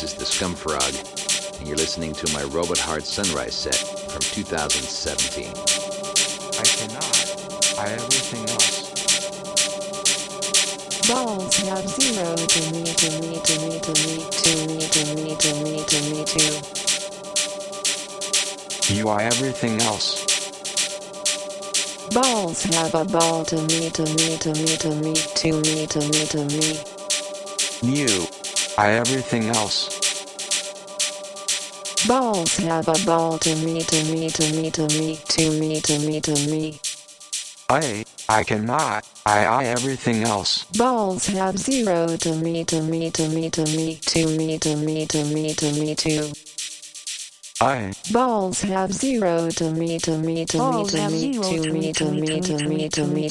[0.00, 5.48] This is the Scumfrog, and you're listening to my Robot Heart Sunrise set from 2017.
[5.48, 7.02] I cannot.
[7.80, 8.94] I everything else.
[11.08, 15.34] Balls have zero to me, to me, to me, to me, to me, to me,
[15.34, 16.46] to me, to me, to.
[18.94, 20.22] You are everything else.
[22.14, 25.98] Balls have a ball to me, to me, to me, to me, to me, to
[25.98, 26.84] me, to me.
[27.82, 28.37] You.
[28.78, 29.88] I everything else.
[32.06, 35.98] Balls have a ball to me, to me, to me, to me, to me, to
[35.98, 36.80] me, to me.
[37.68, 38.04] I.
[38.28, 39.04] I cannot.
[39.26, 40.62] I I everything else.
[40.76, 45.06] Balls have zero to me, to me, to me, to me, to me, to me,
[45.06, 46.32] to me, to me, to.
[47.60, 47.92] I.
[48.12, 51.72] Balls have zero to me, to me, to me, Balls to have me, zero to
[51.72, 53.28] me, to me, to me, to me,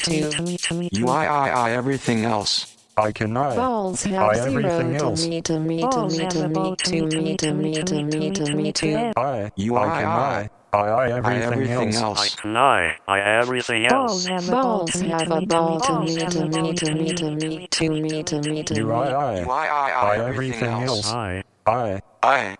[0.58, 0.88] to.
[0.92, 2.77] You I I I everything else.
[2.98, 3.56] I cannot.
[3.56, 5.26] Balls have I zero everything to else.
[5.26, 7.82] me, to me, to Balls me, have to a me, ball to me, to me,
[7.82, 9.12] to me, to me, to.
[9.16, 9.50] I.
[9.56, 10.18] You I I cannot.
[10.18, 10.50] I.
[10.72, 12.18] I I everything, everything else.
[12.18, 12.34] I else.
[12.36, 12.96] can I.
[13.06, 14.26] I everything Balls else.
[14.26, 16.26] have a ball Balls to me, have to a me, ball to to me, me,
[16.26, 18.92] to me, to me, to me, to me, to me, to You me.
[18.92, 19.40] I I.
[19.40, 21.04] You I I I I everything everything else.
[21.04, 21.06] else.
[21.06, 21.42] I.
[21.66, 22.00] I.
[22.22, 22.56] I.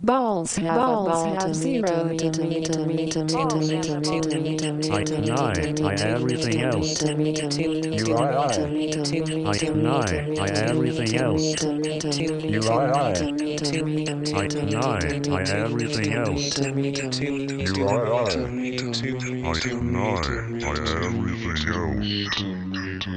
[0.00, 3.08] Balls have Balls a ball have to me, zero to me, to me, to me,
[3.08, 5.52] to me, to me, to me, to me, to me, I to can me, I.
[5.52, 6.94] to me, I to me, everything to me, else.
[6.94, 8.66] to me, to me, to me, You to I I.
[8.68, 10.06] me, to me, I to can me, I.
[10.06, 11.32] to me, I to me, everything to else.
[11.32, 13.08] me, to me, to me, You to I I.
[13.10, 15.00] me, to me, to me, to me, I to can me, I.
[15.00, 16.50] to me, I to me, everything to me, else.
[16.50, 18.28] to me, to me, You to I me, I.
[18.28, 20.20] to me, to me, I to can me, I.
[20.20, 21.86] to me, I to me, everything to me,
[22.18, 22.20] else.
[22.20, 23.10] to me, to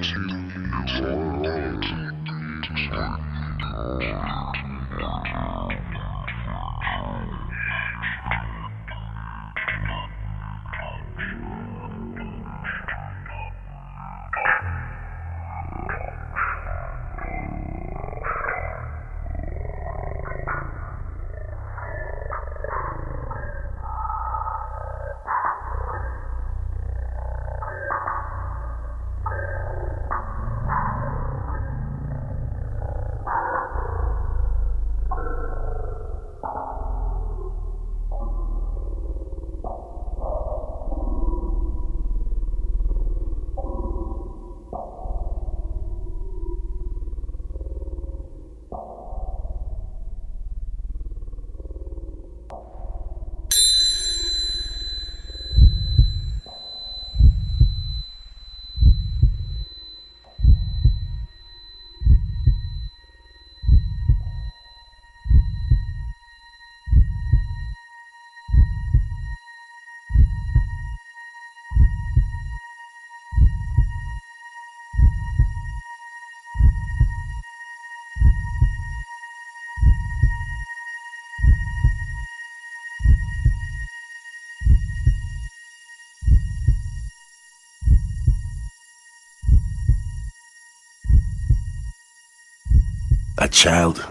[93.41, 94.05] A child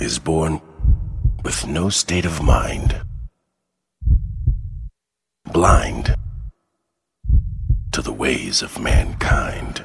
[0.00, 0.62] is born
[1.44, 2.98] with no state of mind,
[5.52, 6.14] blind
[7.92, 9.84] to the ways of mankind.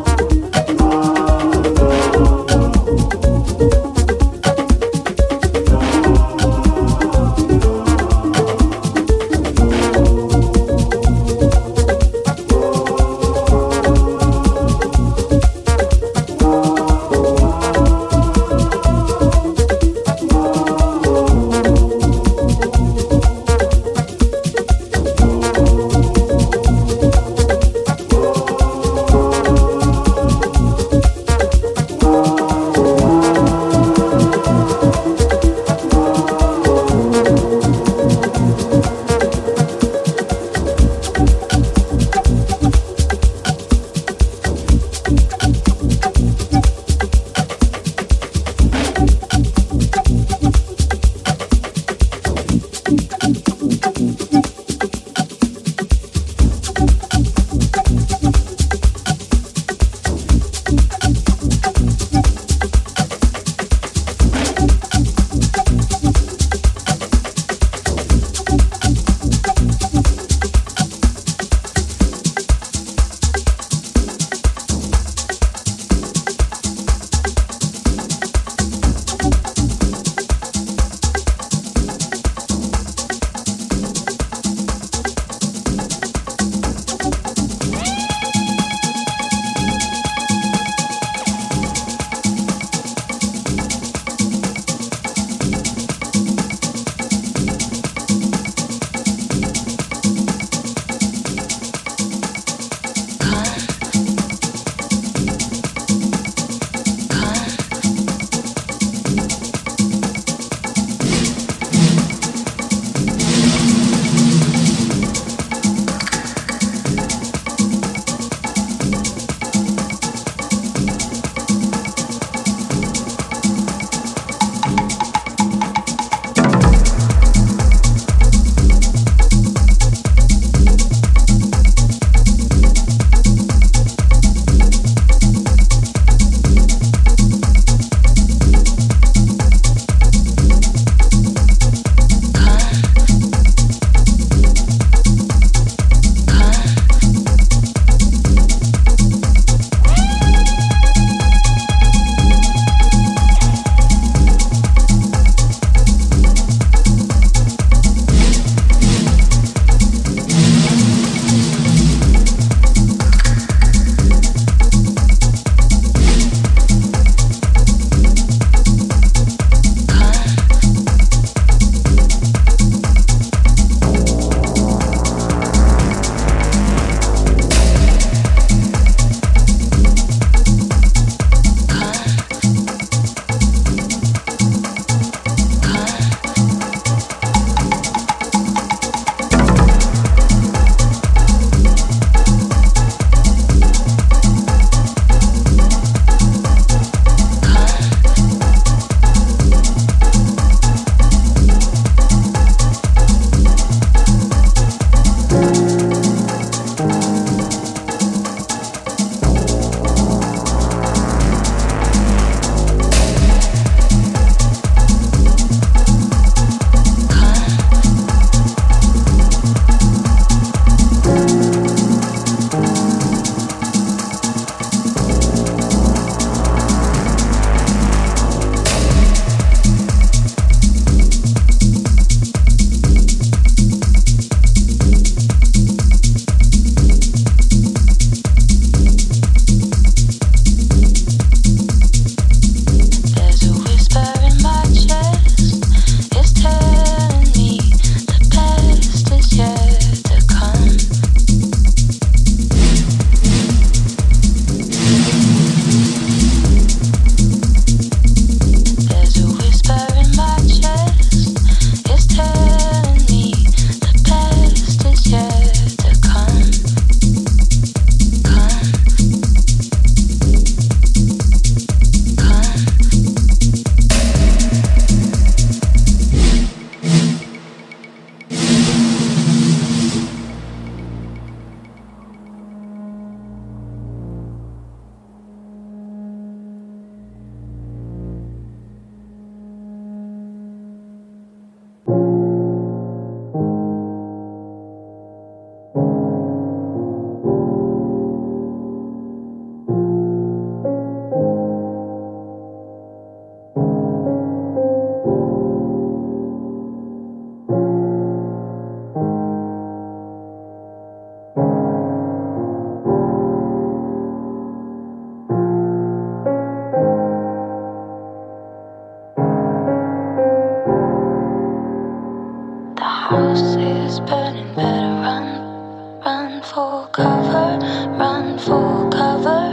[327.11, 327.59] cover,
[327.99, 329.43] run for cover.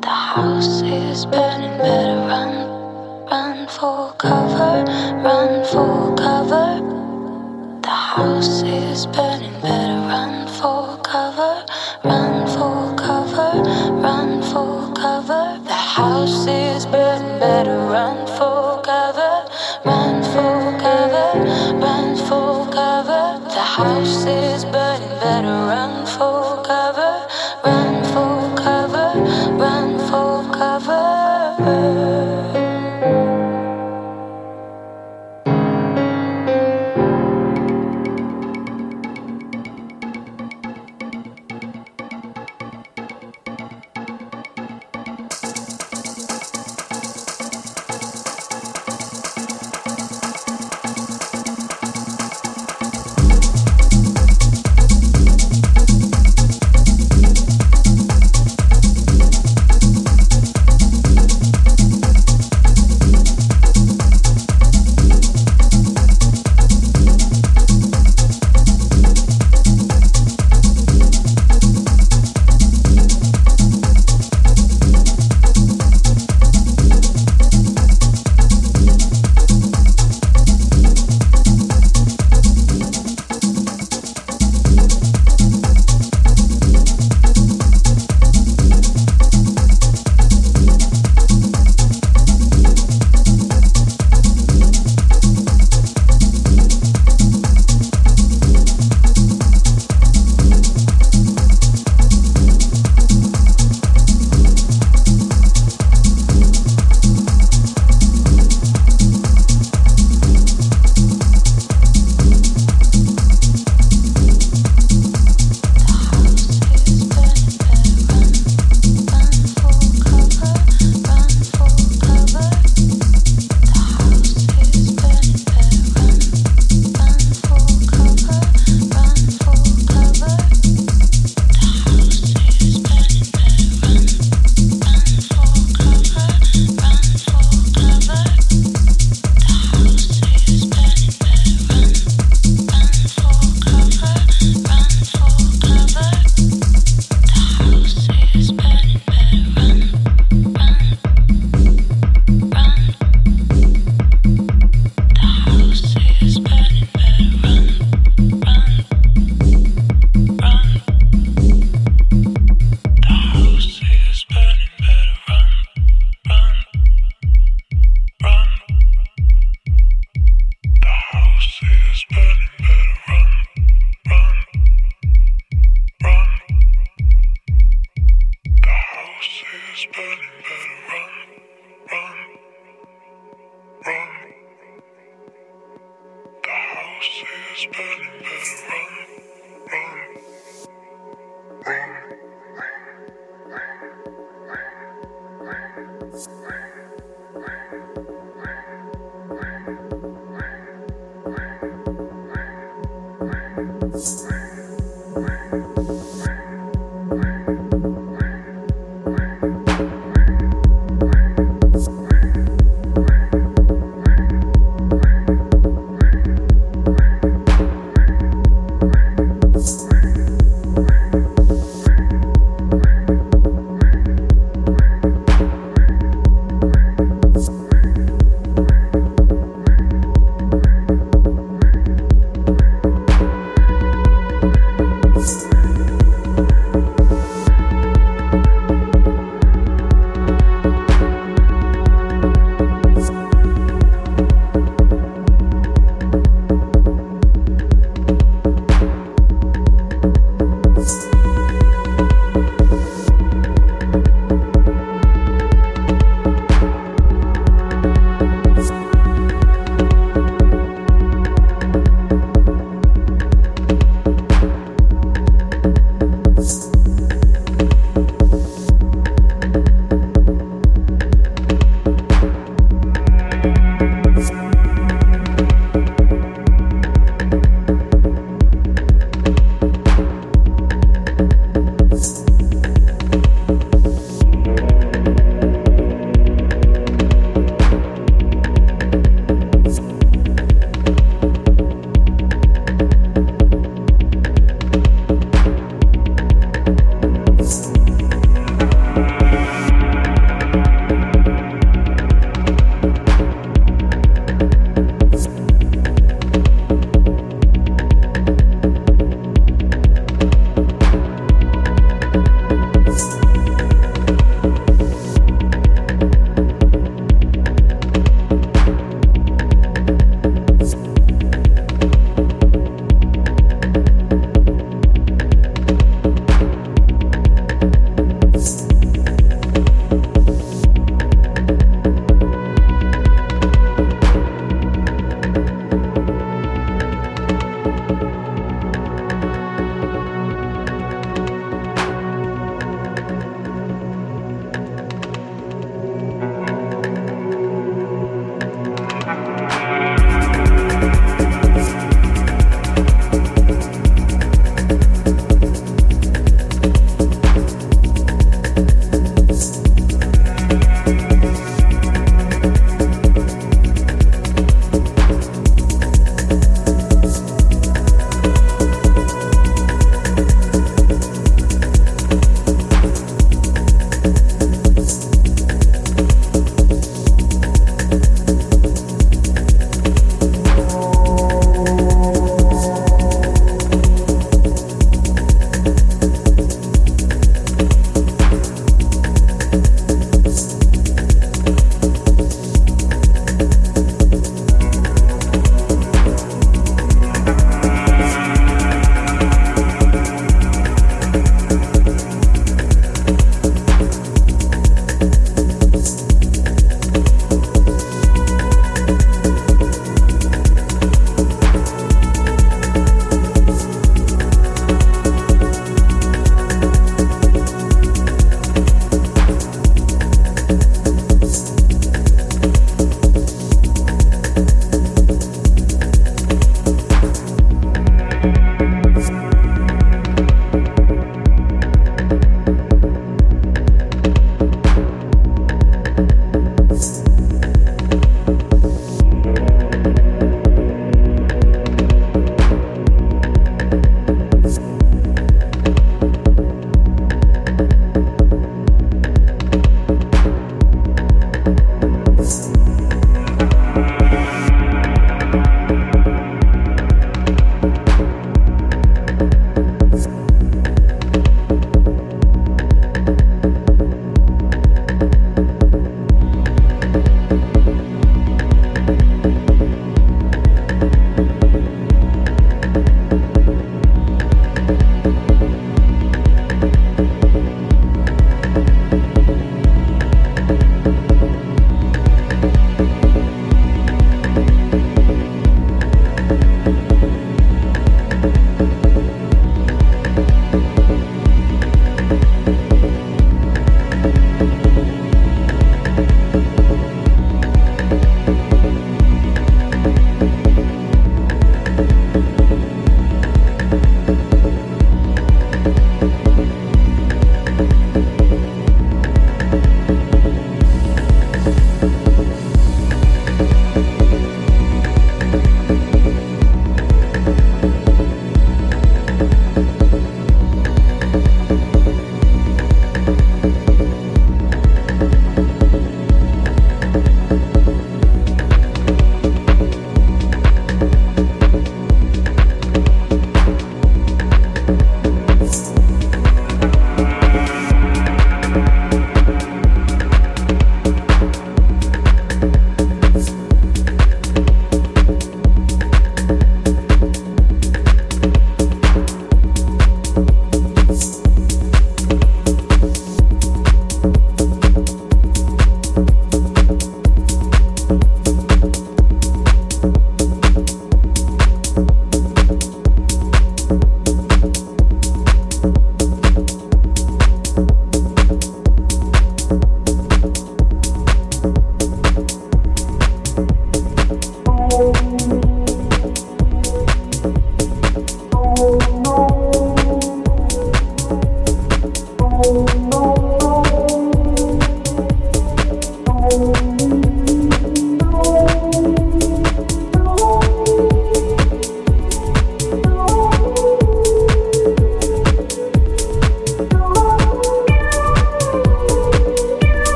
[0.00, 2.54] The house is burning, better run,
[3.30, 4.74] run for cover,
[5.26, 6.70] run for cover.
[7.82, 9.85] The house is burning, better.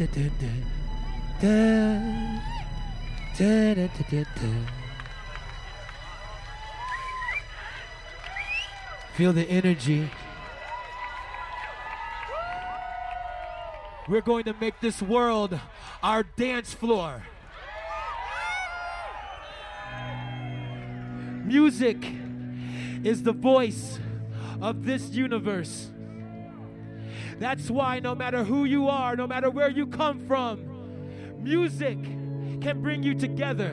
[9.14, 10.08] Feel the energy.
[14.08, 15.60] We're going to make this world
[16.02, 17.22] our dance floor.
[21.44, 21.98] Music
[23.04, 23.98] is the voice
[24.62, 25.90] of this universe.
[27.40, 31.96] That's why, no matter who you are, no matter where you come from, music
[32.60, 33.72] can bring you together.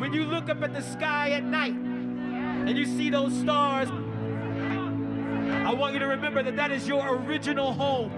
[0.00, 5.74] When you look up at the sky at night and you see those stars, I
[5.74, 8.10] want you to remember that that is your original home.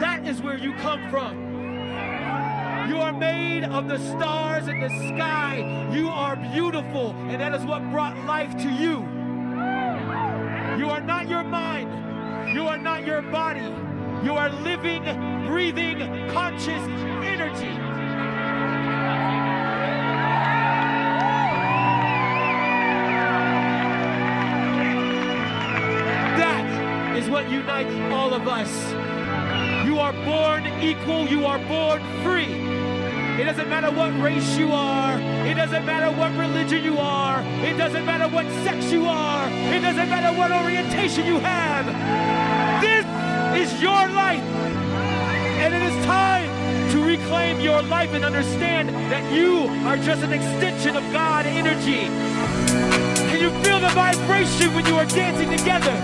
[0.00, 1.44] That is where you come from.
[2.88, 5.90] You are made of the stars in the sky.
[5.94, 9.02] You are beautiful, and that is what brought life to you.
[10.76, 12.03] You are not your mind.
[12.52, 13.72] You are not your body.
[14.24, 15.04] You are living,
[15.46, 15.98] breathing,
[16.30, 16.82] conscious
[17.22, 17.74] energy.
[26.36, 28.92] That is what unites all of us.
[29.86, 32.83] You are born equal, you are born free.
[33.38, 35.18] It doesn't matter what race you are.
[35.44, 37.42] It doesn't matter what religion you are.
[37.64, 39.48] It doesn't matter what sex you are.
[39.50, 41.84] It doesn't matter what orientation you have.
[42.80, 43.04] This
[43.60, 44.40] is your life.
[45.58, 46.48] And it is time
[46.92, 52.06] to reclaim your life and understand that you are just an extension of God energy.
[53.30, 55.94] Can you feel the vibration when you are dancing together?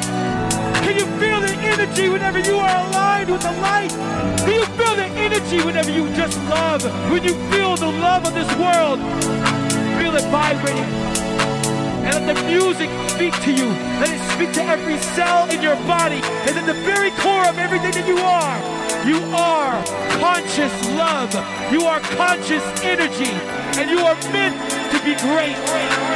[0.83, 3.91] Can you feel the energy whenever you are aligned with the light?
[4.45, 6.83] Do you feel the energy whenever you just love?
[7.11, 8.99] When you feel the love of this world,
[9.99, 10.91] feel it vibrating.
[12.03, 13.69] And let the music speak to you.
[14.01, 16.21] Let it speak to every cell in your body.
[16.49, 18.57] And in the very core of everything that you are,
[19.07, 19.77] you are
[20.19, 21.33] conscious love.
[21.71, 23.33] You are conscious energy.
[23.79, 24.57] And you are meant
[24.93, 26.10] to be great.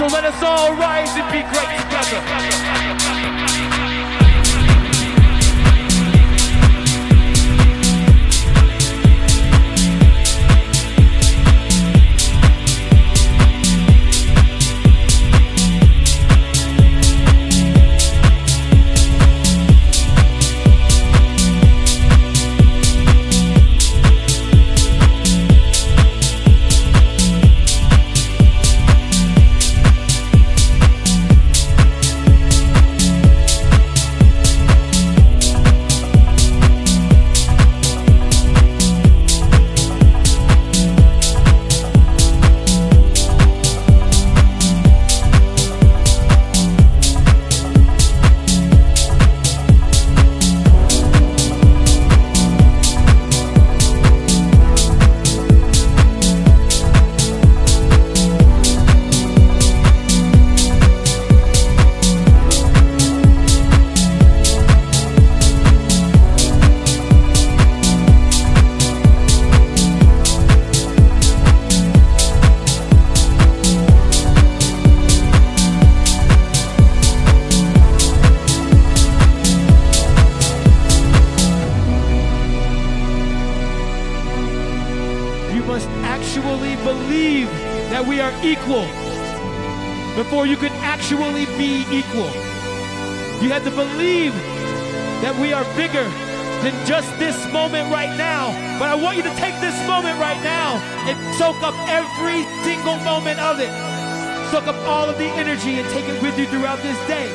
[0.00, 3.69] So let us all rise and be great together.
[101.60, 103.70] Soak up every single moment of it.
[104.50, 107.28] Soak up all of the energy and take it with you throughout this day.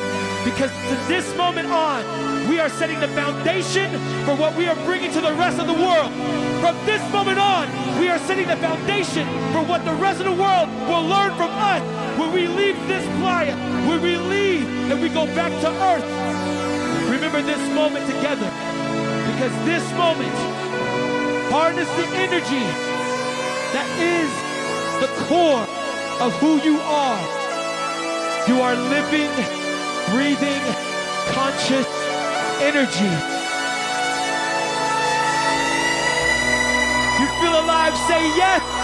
[0.44, 2.02] Because from this moment on,
[2.48, 3.90] we are setting the foundation
[4.24, 6.12] for what we are bringing to the rest of the world.
[6.60, 7.68] From this moment on,
[8.00, 11.50] we are setting the foundation for what the rest of the world will learn from
[11.50, 11.82] us
[12.18, 13.54] when we leave this playa,
[13.86, 16.06] when we leave and we go back to earth.
[17.10, 18.50] Remember this moment together
[19.30, 20.34] because this moment
[21.50, 22.85] harness the energy
[23.72, 24.30] that is
[25.00, 25.66] the core
[26.20, 27.20] of who you are.
[28.48, 29.32] You are living,
[30.12, 30.62] breathing,
[31.34, 31.88] conscious
[32.62, 33.12] energy.
[37.18, 38.75] You feel alive, say yes.